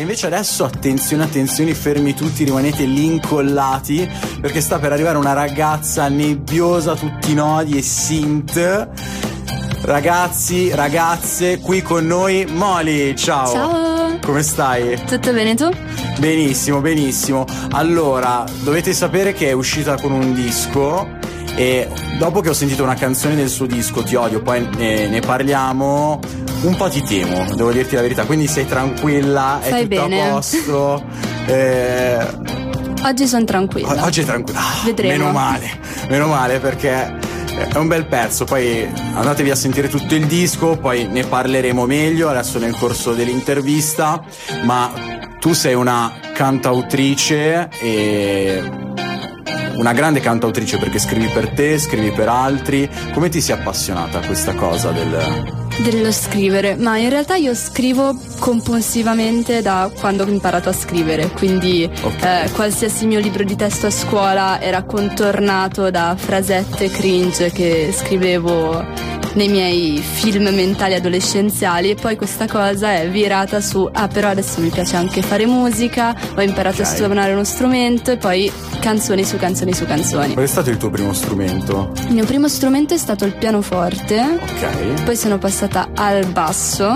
E 0.00 0.02
invece 0.02 0.28
adesso 0.28 0.64
attenzione, 0.64 1.24
attenzione, 1.24 1.74
fermi 1.74 2.14
tutti, 2.14 2.42
rimanete 2.44 2.84
lì 2.84 3.04
incollati 3.04 4.10
perché 4.40 4.62
sta 4.62 4.78
per 4.78 4.92
arrivare 4.92 5.18
una 5.18 5.34
ragazza 5.34 6.08
nebbiosa, 6.08 6.94
tutti 6.94 7.34
nodi 7.34 7.76
e 7.76 7.82
synth. 7.82 8.88
Ragazzi, 9.82 10.74
ragazze, 10.74 11.58
qui 11.58 11.82
con 11.82 12.06
noi 12.06 12.46
Moli, 12.48 13.14
ciao. 13.14 13.52
Ciao. 13.52 14.18
Come 14.22 14.42
stai? 14.42 14.98
Tutto 15.04 15.34
bene 15.34 15.54
tu? 15.54 15.68
Benissimo, 16.18 16.80
benissimo. 16.80 17.44
Allora, 17.72 18.46
dovete 18.62 18.94
sapere 18.94 19.34
che 19.34 19.48
è 19.48 19.52
uscita 19.52 19.96
con 20.00 20.12
un 20.12 20.32
disco 20.32 21.06
e 21.56 21.86
dopo 22.16 22.40
che 22.40 22.48
ho 22.48 22.54
sentito 22.54 22.82
una 22.82 22.94
canzone 22.94 23.34
del 23.34 23.50
suo 23.50 23.66
disco, 23.66 24.02
Ti 24.02 24.14
odio, 24.14 24.40
poi 24.40 24.66
ne, 24.78 25.08
ne 25.08 25.20
parliamo, 25.20 26.20
un 26.62 26.76
po' 26.76 26.88
ti 26.88 27.02
temo, 27.02 27.54
devo 27.54 27.70
dirti 27.72 27.94
la 27.94 28.02
verità. 28.02 28.24
Quindi 28.24 28.46
sei 28.46 28.66
tranquilla, 28.66 29.60
è 29.62 29.68
Fai 29.68 29.82
tutto 29.88 30.02
bene. 30.08 30.28
a 30.28 30.32
posto. 30.32 31.04
Eh, 31.50 32.26
Oggi 33.02 33.26
sono 33.26 33.44
tranquilla. 33.44 34.04
oggi 34.04 34.20
è 34.20 34.24
tranquilla. 34.24 34.60
Ah, 34.60 34.84
Vedremo. 34.84 35.16
Meno 35.24 35.32
male, 35.32 35.70
meno 36.08 36.26
male 36.28 36.60
perché 36.60 37.16
è 37.72 37.76
un 37.76 37.88
bel 37.88 38.06
pezzo. 38.06 38.44
Poi 38.44 38.86
andatevi 39.14 39.50
a 39.50 39.56
sentire 39.56 39.88
tutto 39.88 40.14
il 40.14 40.26
disco, 40.26 40.76
poi 40.76 41.08
ne 41.08 41.24
parleremo 41.24 41.86
meglio 41.86 42.28
adesso 42.28 42.58
nel 42.60 42.76
corso 42.76 43.14
dell'intervista. 43.14 44.22
Ma 44.64 44.92
tu 45.40 45.52
sei 45.54 45.74
una 45.74 46.12
cantautrice 46.34 47.68
e 47.80 48.62
una 49.74 49.92
grande 49.92 50.20
cantautrice 50.20 50.76
perché 50.78 51.00
scrivi 51.00 51.26
per 51.28 51.48
te, 51.48 51.78
scrivi 51.78 52.12
per 52.12 52.28
altri. 52.28 52.88
Come 53.12 53.28
ti 53.28 53.40
sei 53.40 53.56
appassionata 53.56 54.18
a 54.20 54.26
questa 54.26 54.52
cosa 54.54 54.90
del. 54.92 55.68
Dello 55.82 56.12
scrivere, 56.12 56.76
ma 56.76 56.98
in 56.98 57.08
realtà 57.08 57.36
io 57.36 57.54
scrivo 57.54 58.14
compulsivamente 58.38 59.62
da 59.62 59.90
quando 59.98 60.24
ho 60.24 60.28
imparato 60.28 60.68
a 60.68 60.72
scrivere, 60.74 61.30
quindi 61.30 61.88
Ok. 62.02 62.22
eh, 62.22 62.50
qualsiasi 62.52 63.06
mio 63.06 63.18
libro 63.18 63.44
di 63.44 63.56
testo 63.56 63.86
a 63.86 63.90
scuola 63.90 64.60
era 64.60 64.82
contornato 64.82 65.90
da 65.90 66.14
frasette 66.18 66.90
cringe 66.90 67.50
che 67.50 67.94
scrivevo 67.96 68.84
nei 69.34 69.48
miei 69.48 69.98
film 69.98 70.48
mentali 70.48 70.94
adolescenziali 70.94 71.90
e 71.90 71.94
poi 71.94 72.16
questa 72.16 72.46
cosa 72.46 72.92
è 72.94 73.08
virata 73.08 73.60
su 73.60 73.88
ah 73.90 74.08
però 74.08 74.28
adesso 74.28 74.60
mi 74.60 74.68
piace 74.70 74.96
anche 74.96 75.22
fare 75.22 75.46
musica, 75.46 76.14
ho 76.34 76.40
imparato 76.42 76.82
Ok. 76.82 76.88
a 76.88 76.94
suonare 76.96 77.32
uno 77.32 77.44
strumento 77.44 78.10
e 78.10 78.16
poi 78.16 78.50
canzoni 78.80 79.24
su 79.24 79.36
canzoni 79.36 79.72
su 79.74 79.84
canzoni. 79.86 80.32
Qual 80.32 80.44
è 80.44 80.48
stato 80.48 80.70
il 80.70 80.76
tuo 80.76 80.90
primo 80.90 81.12
strumento? 81.12 81.92
Il 82.08 82.14
mio 82.14 82.24
primo 82.24 82.48
strumento 82.48 82.94
è 82.94 82.98
stato 82.98 83.24
il 83.24 83.34
pianoforte. 83.36 84.20
Ok. 84.40 85.02
Poi 85.04 85.16
sono 85.16 85.38
passata 85.38 85.90
al 85.94 86.26
basso 86.26 86.94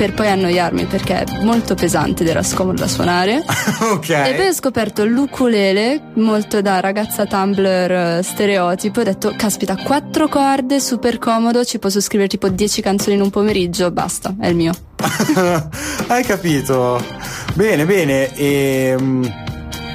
per 0.00 0.14
poi 0.14 0.28
annoiarmi 0.28 0.86
perché 0.86 1.24
è 1.24 1.42
molto 1.42 1.74
pesante 1.74 2.22
ed 2.22 2.30
era 2.30 2.42
scomodo 2.42 2.80
da 2.80 2.88
suonare. 2.88 3.44
ok. 3.92 4.08
E 4.08 4.32
poi 4.34 4.46
ho 4.46 4.52
scoperto 4.54 5.04
l'ukulele, 5.04 6.12
molto 6.14 6.62
da 6.62 6.80
ragazza 6.80 7.26
Tumblr 7.26 7.92
eh, 7.92 8.20
stereotipo. 8.22 9.00
Ho 9.00 9.02
detto, 9.02 9.34
caspita, 9.36 9.76
quattro 9.76 10.26
corde, 10.28 10.80
super 10.80 11.18
comodo, 11.18 11.66
ci 11.66 11.78
posso 11.78 12.00
scrivere 12.00 12.30
tipo 12.30 12.48
10 12.48 12.80
canzoni 12.80 13.16
in 13.16 13.20
un 13.20 13.28
pomeriggio, 13.28 13.90
basta, 13.90 14.34
è 14.40 14.46
il 14.46 14.56
mio. 14.56 14.72
Hai 16.08 16.24
capito? 16.24 17.04
Bene, 17.52 17.84
bene. 17.84 18.34
E, 18.34 18.96
mm, 18.98 19.24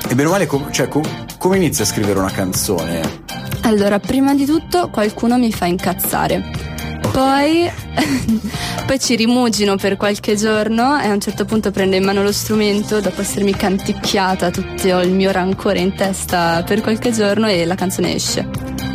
e 0.08 0.14
bene 0.14 0.28
o 0.28 0.32
male, 0.32 0.46
com- 0.46 0.72
cioè, 0.72 0.88
com- 0.88 1.26
come 1.40 1.58
inizi 1.58 1.82
a 1.82 1.86
scrivere 1.86 2.20
una 2.20 2.30
canzone? 2.30 3.24
Allora, 3.62 3.98
prima 3.98 4.36
di 4.36 4.46
tutto 4.46 4.92
qualcuno 4.92 5.40
mi 5.40 5.52
fa 5.52 5.66
incazzare. 5.66 6.65
Poi, 7.12 7.70
poi 8.86 9.00
ci 9.00 9.16
rimugino 9.16 9.76
per 9.76 9.98
qualche 9.98 10.36
giorno 10.36 11.00
e 11.00 11.08
a 11.08 11.14
un 11.14 11.20
certo 11.20 11.46
punto 11.46 11.72
prendo 11.72 11.96
in 11.96 12.04
mano 12.04 12.24
lo 12.24 12.32
strumento 12.32 13.00
dopo 13.00 13.22
essermi 13.22 13.56
canticchiata 13.56 14.52
tutto 14.52 15.00
il 15.00 15.12
mio 15.12 15.32
rancore 15.32 15.80
in 15.80 15.94
testa 15.96 16.64
per 16.66 16.82
qualche 16.82 17.12
giorno 17.12 17.48
e 17.48 17.66
la 17.66 17.76
canzone 17.76 18.16
esce. 18.16 18.48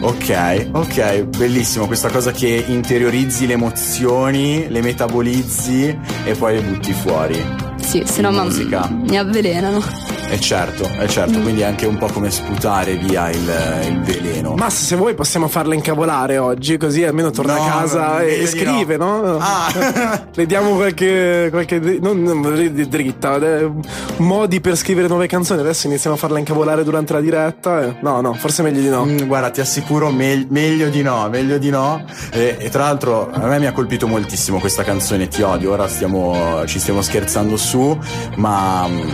Ok, 0.03 0.69
ok, 0.73 1.25
bellissimo 1.25 1.87
questa 1.87 2.09
cosa 2.09 2.33
che 2.33 2.65
interiorizzi 2.67 3.47
le 3.47 3.53
emozioni, 3.53 4.67
le 4.69 4.81
metabolizzi 4.81 5.99
e 6.25 6.35
poi 6.35 6.55
le 6.55 6.63
butti 6.63 6.93
fuori. 6.93 7.69
Sì, 7.77 8.03
se 8.07 8.23
no 8.23 8.31
ma- 8.31 8.45
mi 8.45 9.19
avvelenano. 9.19 10.10
E 10.33 10.39
certo, 10.39 10.85
è 10.89 11.07
certo, 11.09 11.41
quindi 11.41 11.63
è 11.63 11.65
anche 11.65 11.87
un 11.87 11.97
po' 11.99 12.07
come 12.07 12.31
sputare 12.31 12.95
via 12.97 13.31
il, 13.31 13.53
il 13.89 14.01
veleno. 14.03 14.55
Ma 14.55 14.71
se 14.71 14.95
vuoi 14.95 15.15
possiamo 15.15 15.49
farla 15.49 15.75
incavolare 15.75 16.39
oggi, 16.39 16.77
così 16.77 17.03
almeno 17.05 17.31
torna 17.31 17.57
No, 17.57 17.65
a 17.65 17.69
casa 17.81 18.21
e 18.21 18.39
di 18.39 18.47
scrive, 18.47 18.97
no? 18.97 19.39
Ah. 19.41 20.23
Le 20.33 20.47
diamo 20.47 20.77
qualche. 20.77 21.49
qualche 21.51 21.79
non, 22.01 22.23
non 22.23 22.43
dri- 22.43 22.89
dritta, 22.89 23.37
eh, 23.39 23.71
modi 24.19 24.61
per 24.61 24.77
scrivere 24.77 25.09
nuove 25.09 25.27
canzoni. 25.27 25.61
Adesso 25.61 25.89
iniziamo 25.89 26.15
a 26.15 26.19
farla 26.19 26.39
incavolare 26.39 26.85
durante 26.85 27.13
la 27.13 27.21
diretta. 27.21 27.83
eh. 27.85 27.97
No, 28.01 28.21
no, 28.21 28.33
forse 28.35 28.63
meglio 28.63 28.81
di 28.81 28.89
no. 28.89 29.05
Mm, 29.05 29.27
Guarda, 29.27 29.51
ti 29.51 29.61
assicuro 29.61 30.11
me- 30.11 30.47
meglio 30.49 30.89
di 30.91 31.03
no, 31.03 31.29
meglio 31.29 31.59
di 31.59 31.71
no. 31.71 32.05
E, 32.31 32.57
e 32.59 32.69
tra 32.71 32.85
l'altro 32.85 33.31
a 33.33 33.47
me 33.47 33.59
mi 33.59 33.67
ha 33.67 33.73
colpito 33.73 34.07
moltissimo 34.07 34.61
questa 34.61 34.85
canzone 34.85 35.27
Ti 35.27 35.43
odio. 35.43 35.73
Ora 35.73 35.89
stiamo, 35.89 36.63
ci 36.67 36.79
stiamo 36.79 37.03
scherzando 37.03 37.57
su, 37.57 37.99
ma 38.37 38.87
mm, 38.87 39.09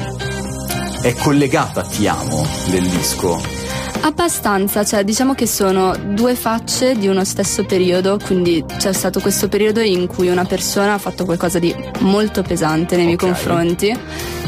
è 1.07 1.15
collegata 1.15 1.83
a 1.83 1.85
Ti 1.85 2.09
amo 2.09 2.45
del 2.69 2.89
disco. 2.89 3.56
Abbastanza, 4.03 4.85
cioè 4.85 5.03
diciamo 5.05 5.35
che 5.35 5.47
sono 5.47 5.95
due 5.97 6.35
facce 6.37 6.97
di 6.97 7.09
uno 7.09 7.25
stesso 7.25 7.65
periodo, 7.65 8.19
quindi 8.25 8.65
c'è 8.79 8.93
stato 8.93 9.21
questo 9.21 9.49
periodo 9.49 9.81
in 9.81 10.07
cui 10.07 10.29
una 10.29 10.45
persona 10.45 10.95
ha 10.95 10.99
fatto 10.99 11.25
qualcosa 11.25 11.59
di 11.59 11.75
molto 12.01 12.43
pesante 12.43 12.95
nei 12.97 13.05
miei 13.07 13.17
Ok. 13.17 13.23
confronti 13.25 13.99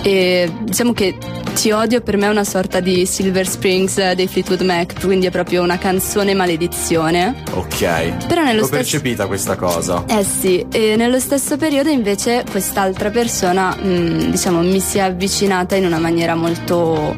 e 0.02 0.52
diciamo 0.62 0.92
che 0.92 1.16
Ti 1.58 1.72
odio 1.72 2.00
per 2.02 2.16
me 2.16 2.26
è 2.26 2.28
una 2.28 2.44
sorta 2.44 2.78
di 2.78 3.04
Silver 3.04 3.44
Springs 3.48 4.12
dei 4.12 4.28
Fleetwood 4.28 4.60
Mac, 4.60 5.00
quindi 5.00 5.26
è 5.26 5.30
proprio 5.30 5.60
una 5.64 5.76
canzone 5.76 6.32
maledizione. 6.32 7.42
Ok. 7.54 8.26
Però 8.28 8.44
nello 8.44 8.60
L'ho 8.60 8.66
stesso 8.66 8.68
percepita 8.68 9.26
questa 9.26 9.56
cosa. 9.56 10.04
Eh 10.06 10.22
sì, 10.22 10.64
e 10.70 10.94
nello 10.94 11.18
stesso 11.18 11.56
periodo 11.56 11.88
invece 11.88 12.44
quest'altra 12.48 13.10
persona, 13.10 13.74
mh, 13.74 14.30
diciamo, 14.30 14.60
mi 14.60 14.78
si 14.78 14.98
è 14.98 15.00
avvicinata 15.00 15.74
in 15.74 15.84
una 15.86 15.98
maniera 15.98 16.36
molto 16.36 17.16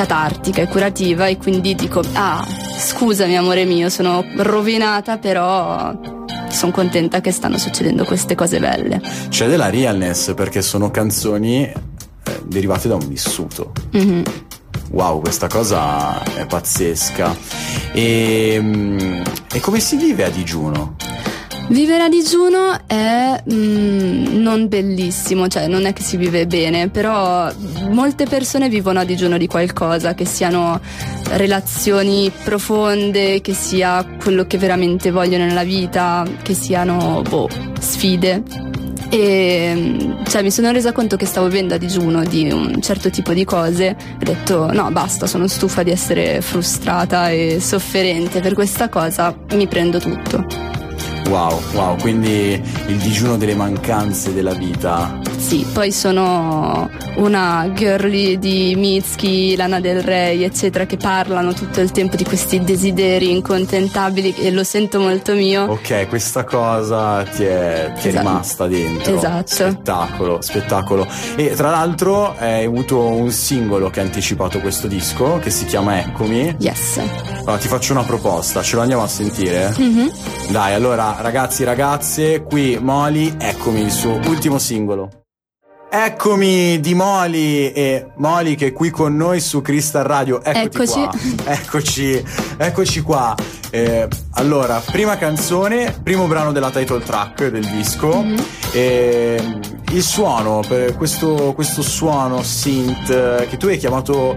catartica 0.00 0.62
e 0.62 0.66
curativa 0.66 1.26
e 1.26 1.36
quindi 1.36 1.74
dico, 1.74 2.02
ah, 2.14 2.42
scusami 2.74 3.36
amore 3.36 3.66
mio, 3.66 3.90
sono 3.90 4.24
rovinata, 4.36 5.18
però 5.18 5.94
sono 6.48 6.72
contenta 6.72 7.20
che 7.20 7.30
stanno 7.32 7.58
succedendo 7.58 8.04
queste 8.04 8.34
cose 8.34 8.58
belle. 8.60 8.98
C'è 9.28 9.46
della 9.46 9.68
realness 9.68 10.32
perché 10.32 10.62
sono 10.62 10.90
canzoni 10.90 11.64
eh, 11.64 11.74
derivate 12.44 12.88
da 12.88 12.94
un 12.94 13.06
vissuto. 13.08 13.72
Mhm. 13.90 14.22
Wow, 14.92 15.20
questa 15.20 15.48
cosa 15.48 16.22
è 16.22 16.46
pazzesca. 16.46 17.36
E, 17.92 18.58
mm, 18.58 19.22
e 19.52 19.60
come 19.60 19.80
si 19.80 19.96
vive 19.96 20.24
a 20.24 20.30
digiuno? 20.30 20.96
Vivere 21.70 22.02
a 22.02 22.08
digiuno 22.08 22.80
è 22.84 23.44
mm, 23.48 24.42
non 24.42 24.66
bellissimo, 24.66 25.46
cioè 25.46 25.68
non 25.68 25.86
è 25.86 25.92
che 25.92 26.02
si 26.02 26.16
vive 26.16 26.44
bene, 26.44 26.88
però 26.88 27.48
molte 27.90 28.26
persone 28.26 28.68
vivono 28.68 28.98
a 28.98 29.04
digiuno 29.04 29.38
di 29.38 29.46
qualcosa, 29.46 30.14
che 30.14 30.24
siano 30.24 30.80
relazioni 31.28 32.32
profonde, 32.42 33.40
che 33.40 33.54
sia 33.54 34.04
quello 34.20 34.48
che 34.48 34.58
veramente 34.58 35.12
vogliono 35.12 35.44
nella 35.44 35.62
vita, 35.62 36.26
che 36.42 36.54
siano 36.54 37.22
boh, 37.28 37.48
sfide. 37.78 38.42
E 39.08 39.72
mm, 39.76 40.24
cioè, 40.24 40.42
mi 40.42 40.50
sono 40.50 40.72
resa 40.72 40.90
conto 40.90 41.14
che 41.14 41.24
stavo 41.24 41.46
vivendo 41.46 41.74
a 41.74 41.78
digiuno 41.78 42.24
di 42.24 42.50
un 42.50 42.82
certo 42.82 43.10
tipo 43.10 43.32
di 43.32 43.44
cose. 43.44 43.96
Ho 43.96 44.24
detto: 44.24 44.72
no, 44.72 44.90
basta, 44.90 45.28
sono 45.28 45.46
stufa 45.46 45.84
di 45.84 45.92
essere 45.92 46.40
frustrata 46.40 47.30
e 47.30 47.58
sofferente 47.60 48.40
per 48.40 48.54
questa 48.54 48.88
cosa, 48.88 49.32
mi 49.52 49.68
prendo 49.68 50.00
tutto. 50.00 50.69
Wow, 51.30 51.62
wow, 51.74 51.96
quindi 51.96 52.60
il 52.88 52.96
digiuno 52.96 53.36
delle 53.36 53.54
mancanze 53.54 54.34
della 54.34 54.52
vita. 54.52 55.29
Sì, 55.40 55.66
poi 55.72 55.90
sono 55.90 56.88
una 57.16 57.72
girly 57.74 58.38
di 58.38 58.74
Mitski, 58.76 59.56
Lana 59.56 59.80
Del 59.80 60.00
Rey, 60.02 60.44
eccetera, 60.44 60.84
che 60.86 60.96
parlano 60.96 61.52
tutto 61.54 61.80
il 61.80 61.90
tempo 61.90 62.14
di 62.14 62.24
questi 62.24 62.62
desideri 62.62 63.30
incontentabili 63.30 64.34
e 64.36 64.52
lo 64.52 64.62
sento 64.62 65.00
molto 65.00 65.32
mio. 65.34 65.62
Ok, 65.64 66.06
questa 66.08 66.44
cosa 66.44 67.24
ti 67.24 67.42
è, 67.44 67.90
ti 68.00 68.06
è 68.06 68.08
Esatto. 68.10 68.28
rimasta 68.28 68.66
dentro. 68.68 69.16
Esatto. 69.16 69.46
Spettacolo, 69.46 70.40
spettacolo. 70.40 71.08
E 71.34 71.50
tra 71.56 71.70
l'altro 71.70 72.36
hai 72.38 72.66
avuto 72.66 73.00
un 73.06 73.32
singolo 73.32 73.90
che 73.90 73.98
ha 74.00 74.04
anticipato 74.04 74.60
questo 74.60 74.86
disco 74.86 75.38
che 75.42 75.50
si 75.50 75.64
chiama 75.64 75.98
Eccomi. 76.00 76.54
Yes. 76.60 77.00
Allora, 77.40 77.56
ti 77.58 77.66
faccio 77.66 77.92
una 77.92 78.04
proposta, 78.04 78.62
ce 78.62 78.76
lo 78.76 78.82
andiamo 78.82 79.02
a 79.02 79.08
sentire? 79.08 79.74
Mhm. 79.76 80.12
Dai, 80.50 80.74
allora 80.74 81.16
ragazzi 81.20 81.64
ragazze, 81.64 82.42
qui 82.42 82.78
Moli, 82.80 83.34
eccomi 83.38 83.80
il 83.80 83.90
suo 83.90 84.12
ultimo 84.26 84.58
singolo. 84.58 85.08
Eccomi 85.92 86.78
di 86.78 86.94
Moli 86.94 87.72
e 87.72 88.12
Moli 88.18 88.54
che 88.54 88.68
è 88.68 88.72
qui 88.72 88.90
con 88.90 89.16
noi 89.16 89.40
su 89.40 89.60
Crystal 89.60 90.04
Radio. 90.04 90.40
Eccoci. 90.40 90.92
qua. 90.92 91.10
Eccoci, 91.46 92.24
eccoci 92.58 93.00
qua. 93.00 93.34
Eh, 93.70 94.06
allora, 94.34 94.80
prima 94.92 95.16
canzone, 95.16 95.98
primo 96.00 96.28
brano 96.28 96.52
della 96.52 96.70
title 96.70 97.02
track 97.02 97.48
del 97.48 97.66
disco. 97.66 98.22
Mhm. 98.22 98.44
E, 98.72 99.58
il 99.90 100.02
suono, 100.04 100.62
per 100.66 100.96
questo, 100.96 101.52
questo 101.56 101.82
suono 101.82 102.40
synth 102.44 103.10
eh, 103.10 103.48
che 103.48 103.56
tu 103.56 103.66
hai 103.66 103.76
chiamato, 103.76 104.36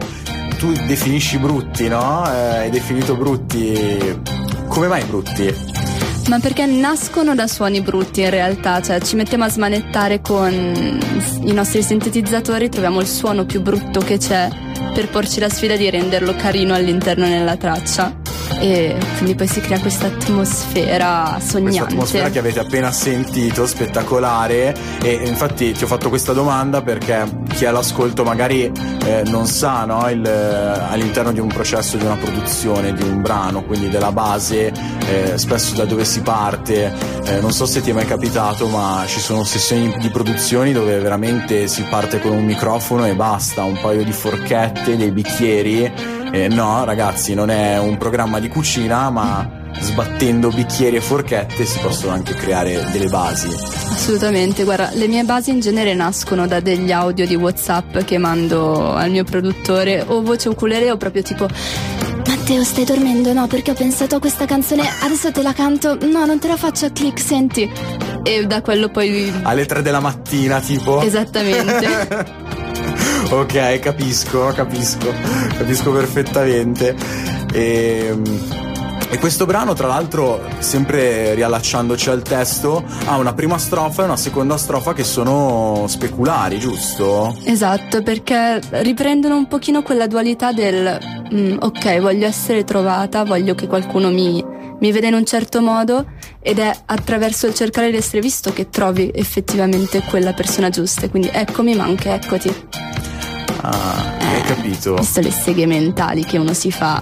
tu 0.57 0.71
definisci 0.71 1.37
brutti, 1.37 1.87
no? 1.87 2.25
Eh, 2.33 2.57
hai 2.57 2.69
definito 2.71 3.15
brutti. 3.15 4.19
Come 4.69 4.87
mai 4.87 5.03
brutti? 5.03 5.72
Ma 6.29 6.39
perché 6.39 6.65
nascono 6.65 7.35
da 7.35 7.47
suoni 7.47 7.81
brutti 7.81 8.21
in 8.21 8.29
realtà, 8.29 8.81
cioè 8.81 9.01
ci 9.01 9.15
mettiamo 9.15 9.43
a 9.43 9.49
smanettare 9.49 10.21
con 10.21 10.51
i 10.51 11.53
nostri 11.53 11.83
sintetizzatori, 11.83 12.69
troviamo 12.69 13.01
il 13.01 13.07
suono 13.07 13.45
più 13.45 13.61
brutto 13.61 13.99
che 13.99 14.17
c'è 14.17 14.49
per 14.93 15.09
porci 15.09 15.39
la 15.39 15.49
sfida 15.49 15.75
di 15.75 15.89
renderlo 15.89 16.33
carino 16.35 16.73
all'interno 16.73 17.27
della 17.27 17.57
traccia 17.57 18.21
e 18.59 18.97
quindi 19.17 19.35
poi 19.35 19.47
si 19.47 19.61
crea 19.61 19.79
questa 19.79 20.07
atmosfera 20.07 21.31
questa 21.33 21.51
sognante. 21.51 21.93
atmosfera 21.93 22.29
che 22.29 22.39
avete 22.39 22.59
appena 22.59 22.91
sentito, 22.91 23.65
spettacolare. 23.65 24.75
E 25.01 25.21
infatti 25.25 25.71
ti 25.71 25.83
ho 25.83 25.87
fatto 25.87 26.09
questa 26.09 26.33
domanda 26.33 26.81
perché 26.81 27.25
chi 27.53 27.65
è 27.65 27.67
all'ascolto 27.67 28.23
magari 28.23 28.71
eh, 29.05 29.23
non 29.27 29.47
sa 29.47 29.85
no, 29.85 30.09
il, 30.09 30.25
eh, 30.25 30.91
all'interno 30.91 31.31
di 31.31 31.39
un 31.39 31.47
processo 31.47 31.97
di 31.97 32.05
una 32.05 32.15
produzione, 32.15 32.93
di 32.93 33.03
un 33.03 33.21
brano, 33.21 33.63
quindi 33.63 33.89
della 33.89 34.11
base, 34.11 34.71
eh, 35.07 35.37
spesso 35.37 35.75
da 35.75 35.85
dove 35.85 36.05
si 36.05 36.21
parte. 36.21 36.91
Eh, 37.25 37.39
non 37.39 37.51
so 37.51 37.65
se 37.65 37.81
ti 37.81 37.89
è 37.89 37.93
mai 37.93 38.05
capitato, 38.05 38.67
ma 38.67 39.03
ci 39.07 39.19
sono 39.19 39.43
sessioni 39.43 39.95
di 39.99 40.09
produzioni 40.09 40.71
dove 40.73 40.97
veramente 40.99 41.67
si 41.67 41.83
parte 41.83 42.19
con 42.19 42.31
un 42.31 42.43
microfono 42.43 43.05
e 43.05 43.15
basta, 43.15 43.63
un 43.63 43.79
paio 43.81 44.03
di 44.03 44.11
forchette, 44.11 44.97
dei 44.97 45.11
bicchieri. 45.11 46.21
Eh, 46.33 46.47
no, 46.47 46.83
ragazzi, 46.83 47.35
non 47.35 47.51
è 47.51 47.77
un 47.77 47.95
programma 47.99 48.39
di 48.39 48.47
cucina, 48.47 49.11
ma 49.11 49.47
sbattendo 49.79 50.49
bicchieri 50.49 50.95
e 50.95 50.99
forchette 50.99 51.63
si 51.63 51.77
possono 51.77 52.11
anche 52.11 52.33
creare 52.33 52.89
delle 52.91 53.07
basi. 53.07 53.49
Assolutamente, 53.49 54.63
guarda, 54.63 54.89
le 54.93 55.07
mie 55.07 55.23
basi 55.25 55.51
in 55.51 55.59
genere 55.59 55.93
nascono 55.93 56.47
da 56.47 56.59
degli 56.59 56.91
audio 56.91 57.27
di 57.27 57.35
WhatsApp 57.35 57.97
che 57.99 58.17
mando 58.17 58.95
al 58.95 59.11
mio 59.11 59.23
produttore 59.23 60.03
o 60.07 60.23
voce 60.23 60.49
ukulele 60.49 60.89
o 60.89 60.97
proprio 60.97 61.21
tipo 61.21 61.47
Matteo, 62.27 62.63
stai 62.63 62.85
dormendo? 62.85 63.31
No, 63.31 63.45
perché 63.45 63.69
ho 63.69 63.75
pensato 63.75 64.15
a 64.15 64.19
questa 64.19 64.45
canzone, 64.45 64.81
adesso 65.03 65.31
te 65.31 65.43
la 65.43 65.53
canto. 65.53 65.99
No, 66.01 66.25
non 66.25 66.39
te 66.39 66.47
la 66.47 66.57
faccio 66.57 66.87
a 66.87 66.89
click, 66.89 67.19
senti. 67.19 67.71
E 68.23 68.47
da 68.47 68.63
quello 68.63 68.89
poi 68.89 69.31
Alle 69.43 69.67
3 69.67 69.83
della 69.83 69.99
mattina, 69.99 70.59
tipo. 70.59 70.99
Esattamente. 70.99 72.41
ok, 73.39 73.79
capisco, 73.79 74.47
capisco, 74.53 75.13
capisco 75.57 75.91
perfettamente. 75.91 76.95
E, 77.53 78.15
e 79.09 79.17
questo 79.19 79.45
brano, 79.45 79.73
tra 79.73 79.87
l'altro, 79.87 80.41
sempre 80.59 81.33
riallacciandoci 81.33 82.09
al 82.09 82.21
testo, 82.21 82.83
ha 83.05 83.17
una 83.17 83.33
prima 83.33 83.57
strofa 83.57 84.01
e 84.01 84.05
una 84.05 84.17
seconda 84.17 84.57
strofa 84.57 84.93
che 84.93 85.03
sono 85.03 85.85
speculari, 85.87 86.59
giusto? 86.59 87.37
Esatto, 87.43 88.01
perché 88.01 88.59
riprendono 88.81 89.35
un 89.35 89.47
pochino 89.47 89.83
quella 89.83 90.07
dualità 90.07 90.51
del 90.51 90.99
mm, 91.33 91.57
ok, 91.59 91.99
voglio 91.99 92.25
essere 92.25 92.63
trovata, 92.63 93.23
voglio 93.23 93.55
che 93.55 93.67
qualcuno 93.67 94.09
mi, 94.09 94.43
mi 94.79 94.91
veda 94.91 95.07
in 95.07 95.13
un 95.13 95.25
certo 95.25 95.61
modo 95.61 96.05
ed 96.41 96.59
è 96.59 96.75
attraverso 96.85 97.47
il 97.47 97.53
cercare 97.53 97.91
di 97.91 97.97
essere 97.97 98.21
visto 98.21 98.51
che 98.51 98.69
trovi 98.69 99.11
effettivamente 99.13 100.01
quella 100.01 100.33
persona 100.33 100.69
giusta. 100.69 101.07
Quindi 101.09 101.29
eccomi, 101.31 101.75
ma 101.75 101.83
anche 101.83 102.11
eccoti. 102.11 102.82
Ah, 103.65 104.17
hai 104.19 104.41
capito? 104.41 104.95
Visto 104.95 105.21
le 105.21 105.31
seghe 105.31 105.65
mentali 105.65 106.25
che 106.25 106.37
uno 106.37 106.53
si 106.53 106.69
fa. 106.69 107.01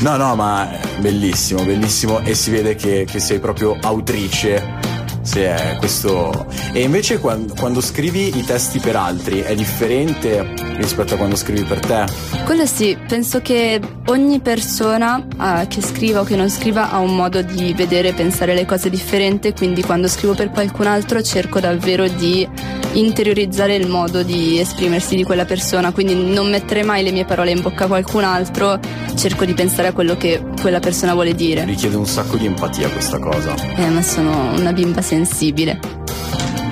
No, 0.00 0.16
no, 0.16 0.36
ma 0.36 0.70
è 0.70 1.00
bellissimo, 1.00 1.64
bellissimo. 1.64 2.20
E 2.20 2.34
si 2.34 2.52
vede 2.52 2.76
che, 2.76 3.04
che 3.04 3.18
sei 3.18 3.40
proprio 3.40 3.76
autrice. 3.80 4.76
Sì, 5.22 5.40
è 5.40 5.76
questo. 5.78 6.46
E 6.72 6.82
invece 6.82 7.18
quando, 7.18 7.52
quando 7.54 7.80
scrivi 7.80 8.38
i 8.38 8.44
testi 8.44 8.78
per 8.78 8.94
altri 8.94 9.40
è 9.40 9.56
differente 9.56 10.54
rispetto 10.76 11.14
a 11.14 11.16
quando 11.16 11.34
scrivi 11.34 11.64
per 11.64 11.80
te? 11.80 12.06
Quello 12.44 12.64
sì, 12.64 12.96
penso 13.08 13.42
che 13.42 13.80
ogni 14.06 14.38
persona 14.38 15.26
ah, 15.36 15.66
che 15.66 15.82
scriva 15.82 16.20
o 16.20 16.24
che 16.24 16.36
non 16.36 16.48
scriva 16.48 16.90
ha 16.90 16.98
un 16.98 17.16
modo 17.16 17.42
di 17.42 17.74
vedere 17.74 18.08
e 18.08 18.14
pensare 18.14 18.54
le 18.54 18.64
cose 18.64 18.88
differente, 18.88 19.52
quindi 19.52 19.82
quando 19.82 20.06
scrivo 20.06 20.34
per 20.34 20.50
qualcun 20.50 20.86
altro 20.86 21.20
cerco 21.22 21.58
davvero 21.58 22.08
di 22.08 22.48
interiorizzare 22.92 23.74
il 23.74 23.88
modo 23.88 24.22
di 24.22 24.58
esprimersi 24.58 25.16
di 25.16 25.24
quella 25.24 25.44
persona, 25.44 25.92
quindi 25.92 26.14
non 26.14 26.50
mettere 26.50 26.82
mai 26.82 27.02
le 27.02 27.12
mie 27.12 27.24
parole 27.24 27.50
in 27.50 27.60
bocca 27.60 27.84
a 27.84 27.86
qualcun 27.86 28.24
altro, 28.24 28.78
cerco 29.14 29.44
di 29.44 29.54
pensare 29.54 29.88
a 29.88 29.92
quello 29.92 30.16
che 30.16 30.42
quella 30.60 30.80
persona 30.80 31.12
vuole 31.12 31.34
dire. 31.34 31.64
Richiede 31.64 31.96
un 31.96 32.06
sacco 32.06 32.36
di 32.36 32.46
empatia 32.46 32.88
questa 32.88 33.18
cosa. 33.18 33.54
Eh, 33.76 33.88
ma 33.88 34.02
sono 34.02 34.52
una 34.56 34.72
bimba 34.72 35.02
sensibile. 35.02 35.78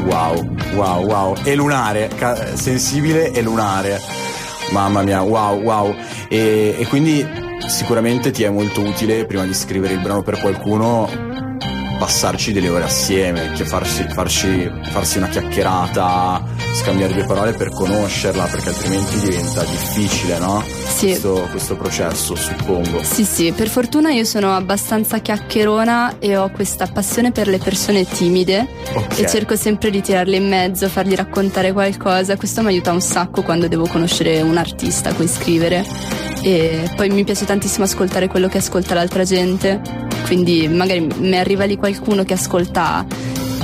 Wow, 0.05 0.55
wow, 0.75 1.05
wow. 1.05 1.35
E 1.43 1.55
lunare, 1.55 2.11
sensibile 2.55 3.33
e 3.33 3.43
lunare. 3.43 4.01
Mamma 4.71 5.03
mia, 5.03 5.23
wow, 5.23 5.61
wow. 5.61 5.95
E, 6.29 6.77
e 6.79 6.87
quindi 6.87 7.27
sicuramente 7.67 8.31
ti 8.31 8.43
è 8.43 8.51
molto 8.51 8.81
utile 8.81 9.27
prima 9.27 9.45
di 9.45 9.55
scrivere 9.55 9.95
il 9.95 10.01
brano 10.01 10.23
per 10.23 10.39
qualcuno 10.41 11.26
passarci 11.99 12.53
delle 12.53 12.69
ore 12.69 12.85
assieme, 12.85 13.53
che 13.53 13.65
farsi, 13.65 14.07
farci, 14.09 14.71
farsi 14.91 15.19
una 15.19 15.29
chiacchierata, 15.29 16.43
scambiare 16.77 17.15
due 17.15 17.25
parole 17.25 17.53
per 17.53 17.71
conoscerla, 17.71 18.45
perché 18.45 18.69
altrimenti 18.69 19.19
diventa 19.21 19.65
difficile, 19.65 20.39
no? 20.39 20.63
Sì. 20.95 21.07
Questo, 21.07 21.49
questo 21.51 21.77
processo, 21.77 22.35
suppongo. 22.35 23.03
Sì, 23.03 23.25
sì, 23.25 23.53
per 23.53 23.69
fortuna 23.69 24.11
io 24.11 24.25
sono 24.25 24.55
abbastanza 24.55 25.19
chiacchierona 25.19 26.19
e 26.19 26.37
ho 26.37 26.51
questa 26.51 26.87
passione 26.87 27.33
per 27.33 27.49
le 27.49 27.59
persone 27.59 28.05
timide 28.05 28.67
Ok. 28.95 29.21
e 29.21 29.27
cerco 29.27 29.57
sempre 29.57 29.91
di 29.91 30.03
tirarle 30.03 30.37
in 30.37 30.49
mezzo, 30.49 30.89
fargli 30.89 31.15
raccontare 31.15 31.73
qualcosa. 31.73 32.37
Questo 32.37 32.61
mi 32.63 32.69
aiuta 32.69 32.93
un 32.93 33.01
sacco 33.01 33.43
quando 33.43 33.69
devo 33.69 33.87
conoscere 33.87 34.43
un 34.43 34.57
artista 34.59 35.11
a 35.11 35.15
cui 35.15 35.29
scrivere. 35.29 35.85
E 36.43 36.91
poi 36.95 37.09
mi 37.09 37.25
piace 37.25 37.45
tantissimo 37.47 37.85
ascoltare 37.85 38.29
quello 38.29 38.49
che 38.49 38.59
ascolta 38.59 38.95
l'altra 38.95 39.25
gente. 39.25 39.81
Quindi 40.27 40.69
magari 40.69 41.07
mi 41.19 41.39
arriva 41.39 41.65
lì 41.65 41.77
qualcuno 41.77 42.23
che 42.23 42.35
ascolta 42.35 43.05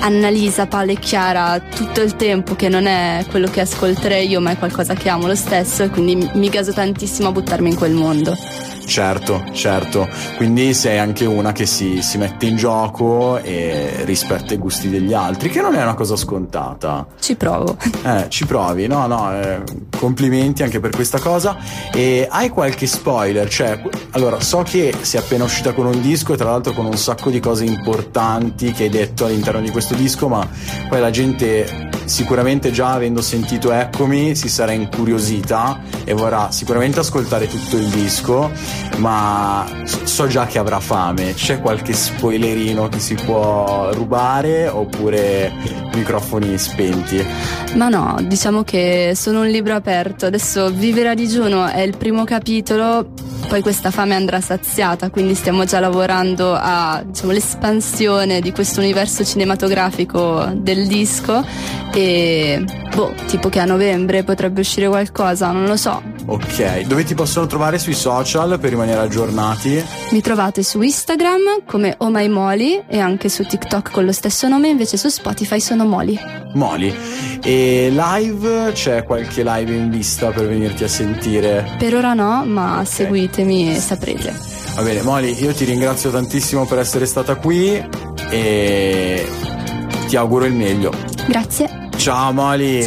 Annalisa, 0.02 0.66
Paola 0.66 0.92
e 0.92 0.98
Chiara 0.98 1.60
tutto 1.60 2.00
il 2.02 2.16
tempo, 2.16 2.56
che 2.56 2.68
non 2.68 2.86
è 2.86 3.24
quello 3.30 3.48
che 3.48 3.60
ascolterei 3.60 4.28
io, 4.28 4.40
ma 4.40 4.50
è 4.50 4.58
qualcosa 4.58 4.94
che 4.94 5.08
amo 5.08 5.28
lo 5.28 5.36
stesso, 5.36 5.84
e 5.84 5.90
quindi 5.90 6.16
mi- 6.16 6.30
mi 6.34 6.48
gaso 6.48 6.72
tantissimo 6.72 7.28
a 7.28 7.32
buttarmi 7.32 7.70
in 7.70 7.76
quel 7.76 7.92
mondo. 7.92 8.36
Certo, 8.84 9.44
certo. 9.52 10.08
Quindi 10.36 10.74
sei 10.74 10.98
anche 10.98 11.24
una 11.24 11.52
che 11.52 11.66
si, 11.66 12.02
si 12.02 12.18
mette 12.18 12.46
in 12.46 12.56
gioco 12.56 13.38
e 13.38 14.02
rispetta 14.04 14.54
i 14.54 14.58
gusti 14.58 14.90
degli 14.90 15.12
altri, 15.12 15.48
che 15.50 15.60
non 15.60 15.76
è 15.76 15.82
una 15.82 15.94
cosa 15.94 16.16
scontata. 16.16 17.06
Ci 17.20 17.36
provo. 17.36 17.76
Eh, 18.04 18.26
ci 18.28 18.44
provi, 18.44 18.88
no, 18.88 19.06
no, 19.06 19.32
eh, 19.40 19.62
complimenti 19.96 20.64
anche 20.64 20.80
per 20.80 20.90
questa 20.90 21.20
cosa. 21.20 21.56
E 21.92 22.26
hai 22.28 22.48
qualche 22.48 22.86
spoiler? 22.88 23.48
Cioè, 23.48 23.80
allora, 24.10 24.40
so 24.40 24.62
che 24.62 24.92
sei 25.00 25.20
appena 25.20 25.44
uscita 25.44 25.72
con 25.72 25.86
un 25.86 26.00
disco 26.02 26.34
e 26.34 26.36
tra 26.36 26.50
l'altro 26.50 26.72
con 26.72 26.84
un 26.84 26.96
sacco 26.96 27.30
di 27.30 27.38
cose 27.38 27.64
importanti 27.64 28.72
che 28.72 28.84
hai 28.84 28.90
detto 28.90 29.24
all'interno 29.26 29.60
di 29.60 29.70
questo 29.70 29.91
disco, 29.94 30.28
ma 30.28 30.46
poi 30.88 31.00
la 31.00 31.10
gente 31.10 31.90
sicuramente 32.12 32.70
già 32.72 32.92
avendo 32.92 33.22
sentito 33.22 33.72
Eccomi 33.72 34.36
si 34.36 34.50
sarà 34.50 34.72
incuriosita 34.72 35.80
e 36.04 36.12
vorrà 36.12 36.50
sicuramente 36.50 37.00
ascoltare 37.00 37.48
tutto 37.48 37.78
il 37.78 37.86
disco, 37.86 38.50
ma 38.98 39.66
so- 40.04 40.26
già 40.26 40.44
che 40.44 40.58
avrà 40.58 40.78
fame. 40.78 41.32
C'è 41.32 41.60
qualche 41.60 41.94
spoilerino 41.94 42.88
che 42.90 42.98
si 42.98 43.14
può 43.14 43.90
rubare 43.94 44.68
oppure 44.68 45.50
microfoni 45.94 46.58
spenti? 46.58 47.24
Ma 47.76 47.88
no, 47.88 48.18
diciamo 48.22 48.62
che 48.62 49.12
sono 49.16 49.40
un 49.40 49.48
libro 49.48 49.74
aperto. 49.74 50.26
Adesso 50.26 50.70
Vivere 50.70 51.08
a 51.08 51.14
digiuno 51.14 51.66
è 51.66 51.80
il 51.80 51.96
primo 51.96 52.24
capitolo, 52.24 53.08
poi 53.48 53.62
questa 53.62 53.90
fame 53.90 54.14
andrà 54.14 54.40
saziata, 54.40 55.08
quindi 55.08 55.34
stiamo 55.34 55.64
già 55.64 55.80
lavorando 55.80 56.54
a 56.54 57.02
diciamo, 57.04 57.32
di 58.40 58.52
questo 58.52 58.80
universo 58.80 59.24
cinematografico 59.24 60.50
del 60.54 60.86
disco 60.86 61.44
e 61.94 62.64
boh, 62.94 63.12
tipo 63.26 63.48
che 63.48 63.60
a 63.60 63.64
novembre 63.64 64.22
potrebbe 64.24 64.60
uscire 64.60 64.88
qualcosa, 64.88 65.50
non 65.50 65.66
lo 65.66 65.76
so. 65.76 66.02
Ok, 66.26 66.82
dove 66.82 67.04
ti 67.04 67.14
possono 67.14 67.46
trovare 67.46 67.78
sui 67.78 67.94
social 67.94 68.58
per 68.58 68.70
rimanere 68.70 69.00
aggiornati? 69.00 69.82
Mi 70.10 70.20
trovate 70.20 70.62
su 70.62 70.80
Instagram 70.80 71.64
come 71.66 71.94
Oh 71.98 72.10
My 72.10 72.84
e 72.86 72.98
anche 72.98 73.28
su 73.28 73.44
TikTok 73.44 73.90
con 73.90 74.04
lo 74.04 74.12
stesso 74.12 74.48
nome, 74.48 74.68
invece 74.68 74.96
su 74.96 75.08
Spotify 75.08 75.60
sono 75.60 75.84
Moli. 75.84 76.18
Moli. 76.54 76.94
E 77.42 77.88
live? 77.90 78.72
C'è 78.72 79.02
qualche 79.02 79.42
live 79.44 79.74
in 79.74 79.90
vista 79.90 80.30
per 80.30 80.46
venirti 80.46 80.84
a 80.84 80.88
sentire? 80.88 81.76
Per 81.76 81.94
ora 81.94 82.14
no, 82.14 82.44
ma 82.44 82.84
seguitemi 82.84 83.74
e 83.74 83.80
saprete. 83.80 84.34
Va 84.76 84.82
bene, 84.82 85.02
Moli, 85.02 85.42
io 85.42 85.52
ti 85.52 85.64
ringrazio 85.64 86.10
tantissimo 86.10 86.64
per 86.66 86.78
essere 86.78 87.04
stata 87.04 87.34
qui 87.34 87.84
e 88.30 89.28
ti 90.06 90.16
auguro 90.16 90.44
il 90.44 90.54
meglio. 90.54 90.92
Grazie. 91.26 91.81
بچه 92.02 92.12
ها 92.12 92.32
مالی 92.32 92.82